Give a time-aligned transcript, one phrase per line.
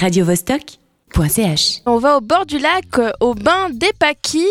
[0.00, 1.82] radiovostok.ch.
[1.84, 4.46] On va au bord du lac, euh, au bain des Paquis,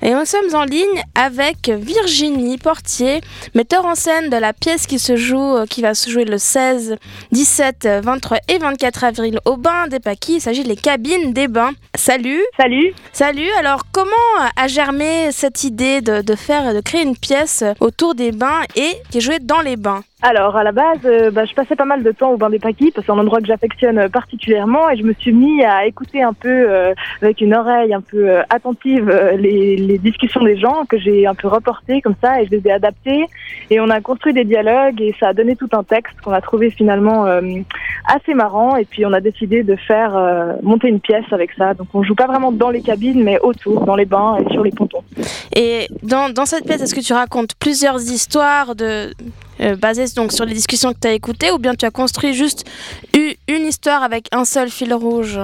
[0.00, 3.20] et nous sommes en ligne avec Virginie Portier,
[3.54, 6.38] metteur en scène de la pièce qui se joue, euh, qui va se jouer le
[6.38, 6.96] 16,
[7.32, 10.36] 17, 23 et 24 avril au bain des Paquis.
[10.36, 11.72] Il s'agit des cabines des bains.
[11.94, 12.42] Salut.
[12.58, 12.94] Salut.
[13.12, 13.50] Salut.
[13.58, 14.14] Alors, comment
[14.56, 18.92] a germé cette idée de, de faire, de créer une pièce autour des bains et
[19.10, 20.02] qui est jouée dans les bains?
[20.22, 22.58] Alors, à la base, euh, bah, je passais pas mal de temps au bain des
[22.58, 25.62] Paquis parce que c'est un endroit que j'affectionne euh, particulièrement et je me suis mis
[25.62, 29.98] à écouter un peu euh, avec une oreille un peu euh, attentive euh, les, les
[29.98, 33.26] discussions des gens que j'ai un peu reportées comme ça et je les ai adaptées
[33.68, 36.40] et on a construit des dialogues et ça a donné tout un texte qu'on a
[36.40, 37.26] trouvé finalement
[38.06, 40.12] assez marrant et puis on a décidé de faire
[40.62, 41.74] monter une pièce avec ça.
[41.74, 44.62] Donc on joue pas vraiment dans les cabines mais autour, dans les bains et sur
[44.62, 45.02] les pontons.
[45.54, 49.10] Et dans, dans cette pièce, est-ce que tu racontes plusieurs histoires de,
[49.60, 52.34] euh, basées donc, sur les discussions que tu as écoutées ou bien tu as construit
[52.34, 52.64] juste
[53.14, 55.38] une histoire avec un seul fil rouge?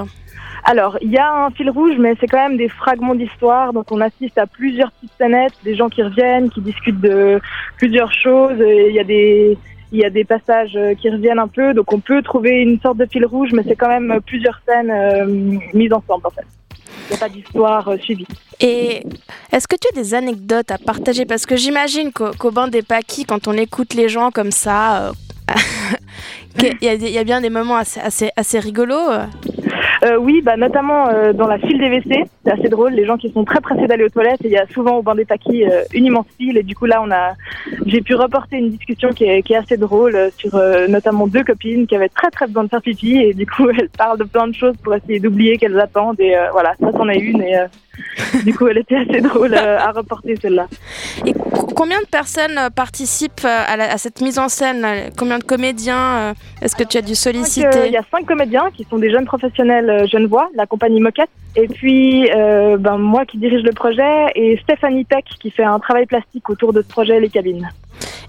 [0.65, 3.73] Alors, il y a un fil rouge, mais c'est quand même des fragments d'histoire.
[3.73, 7.41] Donc, on assiste à plusieurs petites scénettes, des gens qui reviennent, qui discutent de
[7.77, 8.57] plusieurs choses.
[8.59, 9.57] Il y a des,
[9.93, 11.73] il y a des passages euh, qui reviennent un peu.
[11.73, 14.89] Donc, on peut trouver une sorte de fil rouge, mais c'est quand même plusieurs scènes
[14.89, 15.25] euh,
[15.73, 16.45] mises ensemble, en fait.
[17.09, 18.27] N'y a pas d'histoire euh, suivie.
[18.59, 19.03] Et
[19.51, 21.25] est-ce que tu as des anecdotes à partager?
[21.25, 25.07] Parce que j'imagine qu'au qu'au bain des Paquis, quand on écoute les gens comme ça,
[25.07, 25.11] euh,
[26.81, 29.09] il y a bien des moments assez, assez, assez rigolos.
[30.03, 30.17] Euh.
[30.17, 32.25] Oui, bah, notamment euh, dans la file des WC.
[32.43, 32.93] C'est assez drôle.
[32.93, 34.43] Les gens qui sont très pressés d'aller aux toilettes.
[34.43, 36.57] Et il y a souvent au bain des paquis euh, une immense file.
[36.57, 37.33] Et du coup, là, on a,
[37.85, 41.27] j'ai pu reporter une discussion qui est, qui est assez drôle euh, sur euh, notamment
[41.27, 43.17] deux copines qui avaient très très besoin de faire pipi.
[43.17, 46.19] Et du coup, elles parlent de plein de choses pour essayer d'oublier qu'elles attendent.
[46.19, 47.41] Et euh, voilà, ça, c'en est une.
[47.41, 47.55] Et
[48.43, 50.67] du coup, elle était assez drôle euh, à reporter celle-là.
[51.25, 54.85] Et co- combien de personnes euh, participent euh, à, la- à cette mise en scène
[55.17, 57.85] Combien de comédiens est-ce que tu as dû solliciter?
[57.87, 61.29] Il y a cinq comédiens qui sont des jeunes professionnels Genevois, la compagnie Moquette.
[61.55, 65.79] Et puis, euh, ben, moi qui dirige le projet et Stéphanie Peck qui fait un
[65.79, 67.69] travail plastique autour de ce projet, les cabines.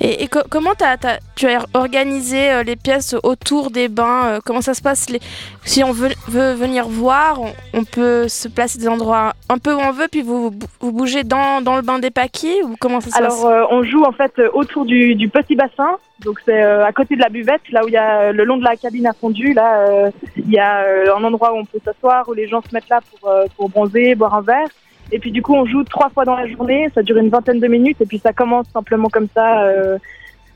[0.01, 4.27] Et, et co- comment t'as- t'as- tu as organisé euh, les pièces autour des bains
[4.27, 5.21] euh, Comment ça se passe les-
[5.65, 9.73] Si on veut, veut venir voir, on, on peut se placer des endroits un peu
[9.75, 13.01] où on veut, puis vous, vous bougez dans, dans le bain des paquis ou comment
[13.01, 13.41] ça se passe?
[13.45, 15.97] Alors, euh, on joue en fait autour du, du petit bassin.
[16.25, 18.45] Donc, c'est euh, à côté de la buvette, là où il y a euh, le
[18.45, 19.53] long de la cabine à fondu.
[19.53, 22.63] Là, euh, il y a euh, un endroit où on peut s'asseoir, où les gens
[22.63, 24.69] se mettent là pour, euh, pour bronzer, boire un verre.
[25.13, 26.89] Et puis, du coup, on joue trois fois dans la journée.
[26.95, 28.01] Ça dure une vingtaine de minutes.
[28.01, 29.63] Et puis, ça commence simplement comme ça.
[29.65, 29.99] euh,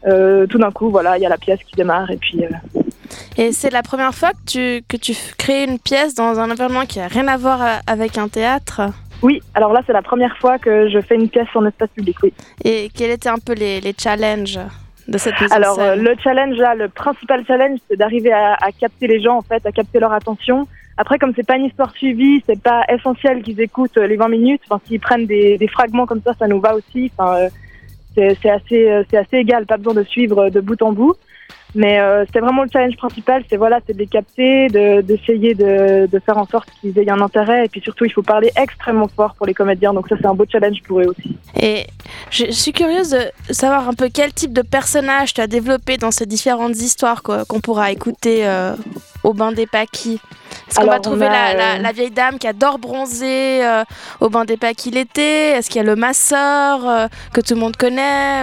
[0.07, 2.11] euh, tout d'un coup, voilà, il y a la pièce qui démarre.
[2.11, 2.81] Et puis, euh,
[3.37, 6.87] Et c'est la première fois que tu, que tu crées une pièce dans un environnement
[6.87, 8.83] qui n'a rien à voir avec un théâtre?
[9.23, 12.17] Oui, alors là, c'est la première fois que je fais une pièce en espace public,
[12.23, 12.33] oui.
[12.65, 14.61] Et quels étaient un peu les, les challenges
[15.09, 19.21] de cette Alors le challenge là, le principal challenge, c'est d'arriver à, à capter les
[19.21, 20.69] gens en fait, à capter leur attention.
[21.01, 24.29] Après, comme c'est pas une histoire suivie, c'est pas essentiel qu'ils écoutent euh, les 20
[24.29, 24.61] minutes.
[24.69, 27.13] Enfin, s'ils prennent des, fragments comme ça, ça nous va aussi.
[27.17, 27.49] Enfin,
[28.19, 31.15] euh, c'est assez, euh, c'est assez égal, pas besoin de suivre de bout en bout.
[31.77, 35.55] Mais euh, c'est vraiment le challenge principal, c'est voilà, c'est de les capter, de- d'essayer
[35.55, 37.67] de, de faire en sorte qu'ils aient un intérêt.
[37.67, 39.93] Et puis surtout, il faut parler extrêmement fort pour les comédiens.
[39.93, 41.37] Donc ça, c'est un beau challenge pour eux aussi.
[41.61, 41.87] Et
[42.31, 46.11] je, suis curieuse de savoir un peu quel type de personnage tu as développé dans
[46.11, 48.45] ces différentes histoires qu'on pourra écouter
[49.23, 50.21] au bain des paquis.
[50.69, 53.85] Est-ce qu'on va trouver a, la, la- euh, la vieille dame qui adore bronzer euh,
[54.21, 57.61] au bain des paquis l'été Est-ce qu'il y a le masseur euh, que tout le
[57.61, 58.43] monde connaît?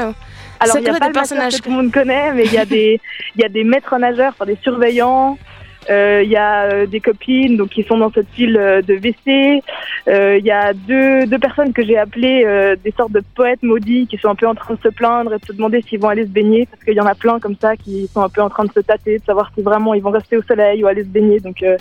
[0.60, 2.54] Alors, il n'y a pas des le personnages que tout le monde connaît, mais il
[2.54, 3.00] y a des,
[3.36, 5.38] il y a des maîtres nageurs, enfin des surveillants.
[5.90, 8.96] Euh, Il y a euh, des copines donc qui sont dans cette file euh, de
[8.96, 9.62] WC.
[10.08, 13.64] Euh, Il y a deux, deux personnes que j'ai appelées euh, des sortes de poètes
[13.64, 16.00] maudits qui sont un peu en train de se plaindre et de se demander s'ils
[16.00, 18.30] vont aller se baigner parce qu'il y en a plein comme ça qui sont un
[18.30, 20.84] peu en train de se tâter, de savoir si vraiment ils vont rester au soleil
[20.84, 21.40] ou aller se baigner.
[21.40, 21.78] Donc euh,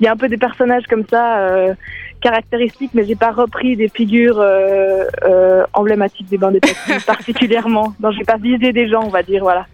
[0.00, 1.74] il y a un peu des personnages comme ça euh,
[2.20, 7.94] caractéristiques, mais j'ai pas repris des figures euh, euh, emblématiques des bains des Paquis particulièrement.
[8.00, 9.66] Non, j'ai pas visé des gens, on va dire, voilà.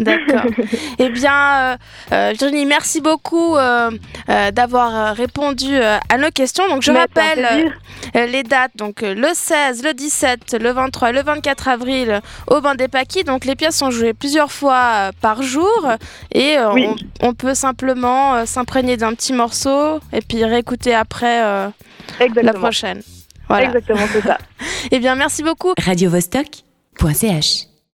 [0.00, 0.50] D'accord.
[0.98, 1.76] eh bien, euh,
[2.12, 3.90] euh, Virginie, merci beaucoup euh,
[4.28, 6.66] euh, d'avoir euh, répondu euh, à nos questions.
[6.68, 7.70] Donc, je Mais rappelle
[8.16, 8.72] euh, les dates.
[8.76, 12.20] Donc, euh, le 16, le 17, le 23, le 24 avril euh,
[12.56, 13.24] au Bain des Paquis.
[13.24, 15.86] Donc, les pièces sont jouées plusieurs fois euh, par jour
[16.32, 16.86] et euh, Oui.
[17.20, 21.68] on, on peut simplement euh, s'imprégner d'un petit morceau et puis réécouter après euh,
[22.42, 23.02] la prochaine.
[23.48, 23.66] Voilà.
[23.66, 24.38] Exactement, c'est ça.
[24.92, 25.72] Eh bien, merci beaucoup.
[25.84, 27.69] radiovostok.ch